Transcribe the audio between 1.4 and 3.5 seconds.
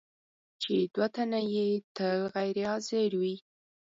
یې تل غیر حاضر وي.